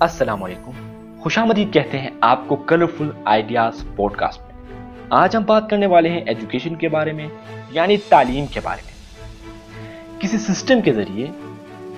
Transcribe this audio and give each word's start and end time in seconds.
السلام 0.00 0.42
علیکم۔ 0.42 0.70
خوش 1.20 1.38
آمدید 1.38 1.72
کہتے 1.72 1.98
ہیں 1.98 2.10
آپ 2.20 2.48
کو 2.48 2.56
کلرفل 2.56 3.10
آئیڈیاز 3.24 3.84
پوڈ 3.96 4.16
کاسٹ 4.16 4.40
میں۔ 4.40 4.64
آج 5.10 5.36
ہم 5.36 5.42
بات 5.42 5.70
کرنے 5.70 5.86
والے 5.86 6.08
ہیں 6.08 6.20
ایجوکیشن 6.26 6.74
کے 6.74 6.88
بارے 6.88 7.12
میں 7.12 7.28
یعنی 7.70 7.96
تعلیم 7.96 8.46
کے 8.46 8.60
بارے 8.62 8.82
میں۔ 8.86 8.92
کسی 10.20 10.38
سسٹم 10.38 10.80
کے 10.80 10.92
ذریعے، 10.92 11.26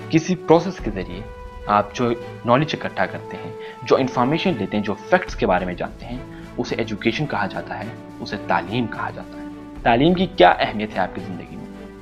کسی 0.09 0.35
پروسیس 0.35 0.77
کے 0.83 0.91
ذریعے 0.91 1.21
آپ 1.65 1.95
جو 1.95 2.11
نالج 2.45 2.75
اکٹھا 2.81 3.05
کرتے 3.05 3.37
ہیں، 3.37 3.53
جو 3.83 3.95
انفارمیشن 3.95 4.53
لیتے 4.57 4.77
ہیں، 4.77 4.83
جو 4.83 4.93
فیکٹس 4.93 5.35
کے 5.35 5.47
بارے 5.47 5.65
میں 5.65 5.73
جانتے 5.73 6.05
ہیں، 6.05 6.19
اسے 6.57 6.75
ایجوکیشن 6.75 7.25
کہا 7.25 7.45
جاتا 7.45 7.79
ہے، 7.79 7.89
اسے 8.19 8.35
تعلیم 8.47 8.87
کہا 8.87 9.09
جاتا 9.09 9.41
ہے۔ 9.41 9.45
تعلیم 9.83 10.13
کی 10.13 10.25
کیا 10.25 10.49
اہمیت 10.49 10.95
ہے 10.95 10.99
آپ 10.99 11.15
کی 11.15 11.21
زندگی 11.27 11.55
میں؟ 11.55 11.99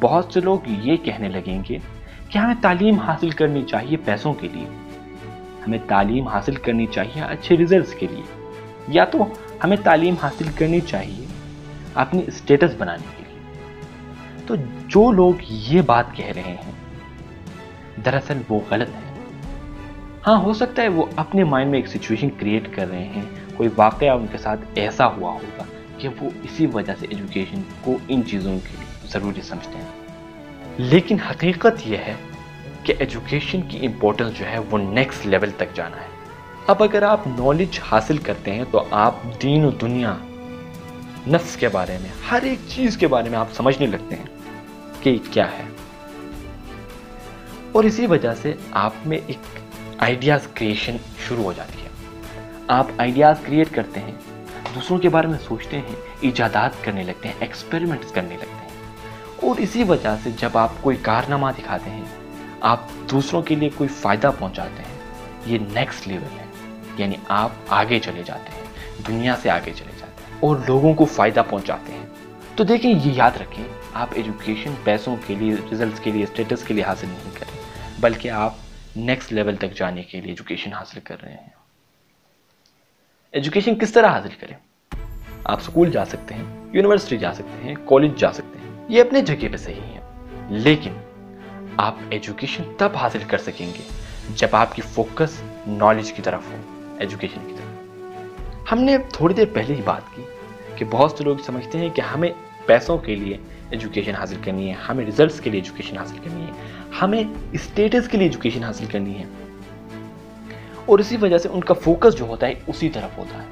بہت 0.00 0.32
سے 0.32 0.40
لوگ 0.40 0.58
یہ 0.66 0.96
کہنے 0.96 1.28
لگیں 1.28 1.62
گے 1.68 1.78
کہ 2.28 2.38
ہمیں 2.38 2.54
تعلیم 2.62 2.98
حاصل 2.98 3.30
کرنی 3.30 3.62
چاہیے 3.62 3.96
پیسوں 3.96 4.34
کے 4.34 4.48
لیے۔ 4.52 4.85
ہمیں 5.66 5.78
تعلیم 5.86 6.28
حاصل 6.28 6.54
کرنی 6.54 6.86
چاہیے 6.86 7.22
اچھے 7.22 7.56
ریزلٹس 7.56 7.94
کے 7.94 8.06
لیے، 8.10 8.22
یا 8.88 9.04
تو 9.04 9.18
ہمیں 9.64 9.76
تعلیم 9.84 10.14
حاصل 10.22 10.48
کرنی 10.54 10.80
چاہیے 10.80 11.26
اپنی 11.94 12.22
اسٹیٹس 12.26 12.74
بنانے 12.78 13.06
کے 13.16 13.24
لیے۔ 13.28 14.42
تو 14.46 14.54
جو 14.88 15.12
لوگ 15.12 15.34
یہ 15.48 15.82
بات 15.82 16.14
کہہ 16.14 16.32
رہے 16.36 16.56
ہیں، 16.64 16.72
دراصل 18.04 18.42
وہ 18.48 18.60
غلط 18.70 18.88
ہے 18.88 19.14
ہاں 20.26 20.42
ہو 20.42 20.52
سکتا 20.52 20.82
ہے 20.82 20.88
وہ 20.88 21.04
اپنے 21.16 21.44
مائنڈ 21.44 21.70
میں 21.70 21.78
ایک 21.78 21.88
سچویشن 21.88 22.28
کریٹ 22.30 22.76
کر 22.76 22.88
رہے 22.88 23.04
ہیں، 23.04 23.22
کوئی 23.56 23.68
واقعہ 23.76 24.10
ان 24.10 24.26
کے 24.32 24.38
ساتھ 24.38 24.60
ایسا 24.74 25.06
ہوا 25.06 25.30
ہوگا 25.32 25.62
کہ 25.98 26.08
وہ 26.08 26.30
اسی 26.42 26.66
وجہ 26.66 26.92
سے 27.00 27.06
ایجوکیشن 27.10 27.62
کو 27.80 27.96
ان 28.08 28.22
چیزوں 28.26 28.58
کے 28.64 28.76
لیے 28.80 29.08
ضروری 29.08 29.40
سمجھتے 29.40 29.78
ہیں۔ 29.78 30.06
لیکن 30.78 31.16
حقیقت 31.30 31.86
یہ 31.86 31.96
ہے 31.96 32.14
کہ 32.86 32.94
ایجوکیشن 32.98 33.62
کی 33.62 33.86
امپورٹنس 33.86 34.38
جو 34.38 34.46
ہے 34.46 34.58
وہ 34.58 34.78
نیکسٹ 34.78 35.26
لیول 35.26 35.50
تک 35.56 35.74
جانا 35.74 35.96
ہے۔ 35.96 36.06
اب 36.66 36.82
اگر 36.82 37.02
آپ 37.02 37.26
نالج 37.26 37.80
حاصل 37.90 38.18
کرتے 38.18 38.54
ہیں 38.54 38.64
تو 38.70 38.84
آپ 38.90 39.14
دین 39.42 39.64
و 39.64 39.70
دنیا، 39.70 40.16
نفس 41.28 41.56
کے 41.56 41.68
بارے 41.68 41.98
میں، 41.98 42.10
ہر 42.30 42.42
ایک 42.42 42.58
چیز 42.68 42.96
کے 42.96 43.06
بارے 43.06 43.30
میں 43.30 43.38
آپ 43.38 43.46
سمجھنے 43.52 43.86
لگتے 43.86 44.16
ہیں 44.16 44.24
کہ 45.00 45.18
کیا 45.30 45.52
ہے۔ 45.52 45.62
اور 47.72 47.84
اسی 47.84 48.06
وجہ 48.06 48.34
سے 48.34 48.54
آپ 48.70 48.92
میں 49.06 49.18
ایک 49.26 49.58
آئیڈیاز 49.98 50.46
کریشن 50.54 50.96
شروع 51.28 51.44
ہو 51.44 51.52
جاتی 51.52 51.82
ہے۔ 51.82 51.88
آپ 52.68 52.86
آئیڈیاز 52.98 53.36
کریٹ 53.42 53.68
کرتے 53.74 54.00
ہیں، 54.00 54.14
دوسروں 54.74 54.98
کے 54.98 55.08
بارے 55.08 55.26
میں 55.26 55.38
سوچتے 55.38 55.78
ہیں، 55.78 55.96
ایجادات 56.20 56.70
کرنے 56.84 57.02
لگتے 57.02 57.28
ہیں 57.28 57.36
ایکسپیریمنٹس 57.40 58.12
کرنے 58.12 58.34
لگتے 58.34 58.68
ہیں۔ 58.68 58.68
اور 59.42 59.56
اسی 59.56 59.82
وجہ 59.82 60.16
سے 60.22 60.30
جب 60.36 60.58
آپ 60.58 60.70
کوئی 60.80 60.96
کارنامہ 61.02 61.46
دکھاتے 61.58 61.90
ہیں 61.90 62.04
آپ 62.66 62.80
دوسروں 63.10 63.42
کے 63.42 63.54
لیے 63.54 63.68
کوئی 63.76 63.88
فائدہ 63.88 64.30
پہنچاتے 64.38 64.82
ہیں، 64.82 64.98
یہ 65.46 65.58
نیکسٹ 65.58 66.08
لیول 66.08 66.38
ہے۔ 66.38 66.44
یعنی 66.96 67.16
آپ 67.28 67.50
آگے 67.68 67.98
چلے 67.98 68.22
جاتے 68.22 68.50
ہیں، 68.56 68.62
دنیا 69.08 69.36
سے 69.42 69.50
آگے 69.50 69.72
چلے 69.76 69.92
جاتے 69.98 70.22
ہیں 70.22 70.38
اور 70.40 70.56
لوگوں 70.68 70.94
کو 70.94 71.04
فائدہ 71.04 71.42
پہنچاتے 71.50 71.92
ہیں۔ 71.92 72.06
تو 72.56 72.64
دیکھیں، 72.64 72.90
یہ 72.90 73.12
یاد 73.14 73.30
رکھیں، 73.40 73.64
آپ 73.94 74.08
ایجوکیشن 74.12 74.74
پیسوں 74.84 75.16
کے 75.26 75.34
لیے 75.34 75.54
ریزلٹس 75.54 76.00
کے 76.00 76.10
لیے 76.10 76.22
اسٹیٹس 76.22 76.64
کے 76.64 76.74
لیے 76.74 76.84
حاصل 76.84 77.06
نہیں 77.08 77.30
کریں 77.38 77.60
بلکہ 78.00 78.30
آپ 78.30 78.54
نیکسٹ 78.96 79.32
لیول 79.32 79.56
تک 79.56 79.76
جانے 79.76 80.02
کے 80.02 80.20
لیے 80.20 80.30
ایجوکیشن 80.30 80.72
حاصل 80.72 81.00
کر 81.00 81.22
رہے 81.22 81.32
ہیں۔ 81.32 81.50
ایجوکیشن 83.32 83.78
کس 83.78 83.92
طرح 83.92 84.06
حاصل 84.06 84.34
کریں؟ 84.40 84.56
آپ 85.44 85.62
سکول 85.62 85.90
جا 85.90 86.04
سکتے 86.04 86.34
ہیں 86.34 86.44
یونیورسٹی 86.72 87.16
جا 87.16 87.34
سکتے 87.34 87.64
ہیں 87.64 87.74
کالج 87.84 88.16
جا 88.16 88.32
سکتے 88.32 88.58
ہیں، 88.58 88.84
یہ 88.88 89.00
اپنے 89.00 89.20
جگہ 89.20 89.48
پہ 89.52 89.56
صحیح 89.56 89.80
ہے 89.80 90.00
لیکن 90.48 90.92
آپ 91.76 91.94
ایجوکیشن 92.10 92.62
تب 92.78 92.96
حاصل 93.00 93.18
کر 93.26 93.38
سکیں 93.38 93.66
گے 93.66 93.82
جب 94.34 94.48
آپ 94.52 94.74
کی 94.74 94.82
فوکس 94.82 95.42
نالج 95.66 96.12
کی 96.12 96.22
طرف 96.22 96.40
ہو 96.52 96.56
ایجوکیشن 96.98 97.40
کی 97.46 97.54
طرف۔ 97.54 98.72
ہم 98.72 98.80
نے 98.80 98.96
تھوڑی 99.12 99.34
دیر 99.34 99.44
پہلے 99.52 99.74
ہی 99.74 99.82
بات 99.84 100.16
کی 100.16 100.22
کہ 100.76 100.84
بہت 100.84 101.12
سے 101.18 101.24
لوگ 101.24 101.36
سمجھتے 101.46 101.78
ہیں 101.78 101.88
کہ 101.88 102.00
ہمیں 102.00 102.28
پیسوں 102.66 102.98
کے 102.98 103.16
لیے 103.16 103.36
ایجوکیشن 103.70 104.14
حاصل 104.14 104.36
کرنی 104.44 104.68
ہے، 104.68 104.72
ہمیں 104.72 105.04
ریزلٹس 105.04 105.40
کے 105.40 105.50
لیے 105.50 105.60
ایجوکیشن 105.60 105.98
حاصل 105.98 106.16
کرنی 106.24 106.42
ہے، 106.46 106.52
ہمیں 107.02 107.24
اسٹیٹس 107.52 108.08
کے 108.08 108.18
لیے 108.18 108.26
ایجوکیشن 108.26 108.64
حاصل 108.64 108.84
کرنی 108.86 109.18
ہے۔ 109.18 109.24
اور 110.86 110.98
اسی 110.98 111.16
وجہ 111.16 111.38
سے 111.38 111.48
ان 111.48 111.60
کا 111.60 111.74
فوکس 111.74 112.16
جو 112.16 112.24
ہوتا 112.24 112.46
ہے 112.46 112.52
اسی 112.66 112.88
طرف 112.88 113.18
ہوتا 113.18 113.42
ہے۔ 113.42 113.46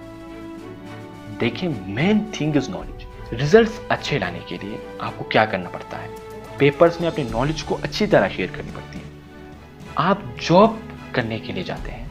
دیکھیں 1.41 1.69
main 1.87 2.19
thing 2.33 2.57
is 2.57 2.69
knowledge 2.69 3.05
results 3.35 3.73
اچھے 3.89 4.19
لانے 4.19 4.39
کے 4.47 4.57
لیے 4.63 4.77
آپ 4.99 5.13
کو 5.17 5.25
کیا 5.25 5.45
کرنا 5.45 5.69
پڑتا 5.69 6.03
ہے؟ 6.03 6.09
پیپرز 6.57 7.01
میں 7.01 7.09
اپنی 7.09 7.25
نالج 7.25 7.65
کو 7.65 7.79
اچھی 7.83 8.07
طرح 8.07 8.29
شیئر 8.29 8.47
کرنی 8.53 8.71
پڑتی 8.75 8.99
ہے۔ 8.99 9.05
آپ 9.95 10.19
جاب 10.41 10.73
کرنے 11.13 11.39
کے 11.39 11.53
لیے 11.53 11.63
جاتے 11.63 11.91
ہیں، 11.91 12.09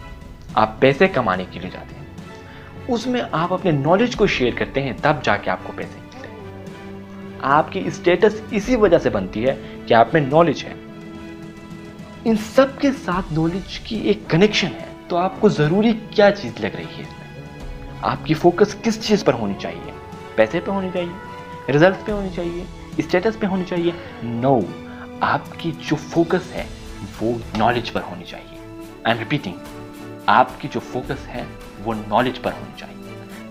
آپ 0.53 0.79
پیسے 0.79 1.07
کمانے 1.07 1.45
کے 1.51 1.59
لیے 1.59 1.69
جاتے 1.73 1.95
ہیں۔ 1.95 2.05
اس 2.87 3.07
میں 3.07 3.21
آپ 3.31 3.53
اپنے 3.53 3.71
نالج 3.71 4.15
کو 4.15 4.27
شیئر 4.27 4.51
کرتے 4.55 4.81
ہیں، 4.81 4.93
تب 5.01 5.13
جا 5.23 5.37
کے 5.37 5.49
آپ 5.49 5.59
کو 5.63 5.73
پیسے 5.75 5.99
ملتے 6.01 6.27
ہیں۔ 6.27 6.65
آپ 7.41 7.71
کی 7.71 7.81
اسٹیٹس 7.85 8.41
اسی 8.51 8.75
وجہ 8.75 8.97
سے 8.97 9.09
بنتی 9.09 9.45
ہے 9.45 9.77
کہ 9.85 9.93
آپ 9.93 10.07
میں 10.13 10.21
نالج 10.21 10.65
ہے۔ 10.65 10.73
ان 12.25 12.35
سب 12.55 12.79
کے 12.79 12.89
ساتھ 13.05 13.33
نالج 13.33 13.79
کی 13.79 13.95
ایک 13.95 14.19
کنیکشن 14.29 14.67
ہے۔ 14.67 14.93
تو 15.07 15.17
آپ 15.17 15.41
کو 15.41 15.49
ضروری 15.49 15.93
کیا 16.09 16.31
چیز 16.31 16.51
لگ 16.59 16.67
رہی 16.67 16.85
ہے؟ 16.85 17.03
آپ 18.01 18.25
کی 18.25 18.33
فوکس 18.33 18.75
کس 18.83 19.07
چیز 19.07 19.23
پر 19.23 19.33
ہونی 19.33 19.53
چاہیے؟ 19.59 19.91
پیسے 20.35 20.59
پہ 20.59 20.71
ہونی 20.71 20.89
چاہیے؟ 20.93 21.71
ریزلٹ 21.71 21.95
پہ 22.05 22.11
ہونی 22.11 22.29
چاہیے؟ 22.35 22.63
اسٹیٹس 22.97 23.39
پہ 23.39 23.47
ہونی 23.47 23.63
چاہیے؟ 23.69 23.91
نو 24.23 24.57
آپ 25.21 25.59
کی 25.59 25.71
جو 25.79 25.95
فوکس 26.09 26.51
ہے 26.53 26.65
وہ 27.21 27.31
نالج 27.57 27.91
پر 27.91 28.01
ہونی 28.09 28.25
چاہیے. 28.25 28.57
آئی 29.03 29.13
ایم 29.13 29.19
ریپیٹنگ 29.19 30.27
آپ 30.29 30.59
کی 30.61 30.67
جو 30.71 30.79
فوکس 30.91 31.27
ہے 31.27 31.43
وہ 31.85 31.93
نالج 32.07 32.39
پر 32.41 32.51
ہونی 32.51 32.79
چاہیے. 32.79 32.91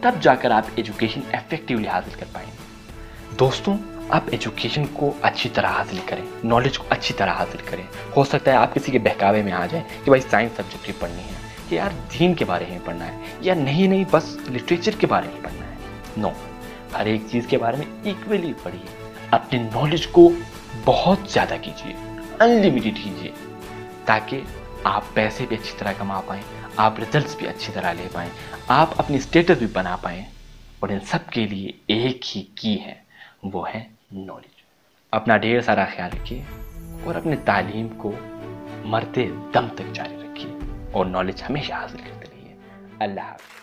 تب 0.01 0.23
جا 0.23 0.35
کر 0.35 0.51
آپ 0.51 0.67
ایجوکیشن 0.75 1.21
افیکٹولی 1.33 1.89
حاصل 1.89 2.19
کر 2.21 2.27
پائیں 2.33 2.49
گے. 2.49 3.37
دوستوں، 3.41 3.77
آپ 4.11 4.29
ایجوکیشن 4.31 4.85
کو 4.93 5.13
اچھی 5.23 5.51
طرح 5.55 5.73
حاصل 5.73 5.99
کریں. 6.07 6.23
نالج 6.45 6.79
کو 6.79 6.85
اچھی 6.91 7.15
طرح 7.19 7.33
حاصل 7.39 7.59
کریں. 7.71 7.85
ہو 8.17 8.25
سکتا 8.25 8.51
ہے 8.51 8.57
آپ 8.57 8.75
کسی 8.75 8.93
کے 8.93 8.99
بہکاوے 8.99 9.43
میں 9.43 9.53
آ 9.53 9.65
جائیں 9.71 9.85
کہ 10.05 10.11
بھائی 10.11 10.23
سائنس 10.31 10.57
سبجیکٹ 10.57 10.89
ہی 10.89 10.93
پڑھنی 11.01 11.23
ہے، 11.23 11.41
کہ 11.69 11.75
یار 11.75 11.91
دین 12.19 12.35
کے 12.35 12.45
بارے 12.45 12.65
میں 12.69 12.79
پڑھنا 12.85 13.07
ہے، 13.07 13.19
یا 13.41 13.55
نہیں 13.55 13.87
نہیں 13.89 14.05
بس 14.11 14.37
لٹریچر 14.51 15.01
کے 15.01 15.07
بارے 15.07 15.29
میں 15.33 15.43
پڑھنا 15.43 15.67
ہے. 15.67 15.77
نو 16.17 16.31
ہر 16.95 17.07
ایک 17.07 17.23
چیز 17.31 17.47
کے 17.47 17.59
بارے 17.59 17.77
میں 17.77 17.87
ایکولی 18.05 18.53
پڑھیے. 18.63 19.02
اپنے 19.33 19.63
نالج 19.63 20.07
کو 20.07 20.31
بہت 20.85 21.19
زیادہ 21.29 21.55
کیجیے 21.63 21.93
انلمیٹڈ 22.41 22.97
کیجیے، 23.05 23.31
تاکہ 24.05 24.41
آپ 24.85 25.05
پیسے 25.15 25.47
بھی 25.49 25.57
اچھی 25.57 25.79
طرح 25.79 25.93
کما 25.99 26.21
پائیں، 26.21 26.43
آپ 26.77 26.99
ریزلٹس 26.99 27.37
بھی 27.37 27.49
اچھی 27.49 27.73
طرح 27.73 27.93
لے 27.93 28.09
پائیں، 28.13 28.31
آپ 28.69 28.91
اپنی 28.97 29.17
اسٹیٹس 29.17 29.59
بھی 29.59 29.67
بنا 29.73 29.97
پائیں۔ 29.97 30.25
اور 30.81 30.89
ان 30.89 31.01
سب 31.01 31.31
کے 31.31 31.47
لیے 31.47 31.73
ایک 31.87 32.37
ہی 32.37 32.43
کی 32.43 32.81
ہے، 32.81 32.95
وہ 33.43 33.69
ہے 33.75 33.89
نالج 34.13 34.63
اپنا 35.11 35.37
ڈھیر 35.37 35.61
سارا 35.61 35.85
خیال 35.85 36.11
رکھیے 36.13 36.43
اور 37.05 37.15
اپنے 37.15 37.37
تعلیم 37.37 37.89
کو 37.89 38.13
مرتے 38.85 39.29
دم 39.55 39.67
تک 39.75 39.95
جاری 39.95 40.17
رکھیے۔ 40.17 40.53
اور 40.93 41.07
نالج 41.07 41.43
ہمیشہ 41.49 41.73
حاصل 41.73 41.97
کرتے 41.97 42.27
رہیے۔ 42.33 42.55
اللہ 43.01 43.21
حافظ۔ 43.21 43.62